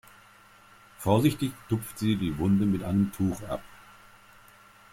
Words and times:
Vorsichtig 0.97 1.51
tupft 1.69 1.99
sie 1.99 2.15
die 2.15 2.39
Wunde 2.39 2.65
mit 2.65 2.81
einem 2.81 3.11
Tuch 3.11 3.43
ab. 3.43 3.61